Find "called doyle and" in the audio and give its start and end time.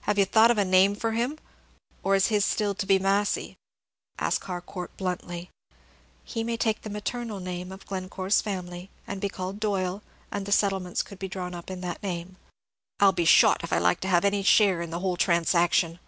9.28-10.46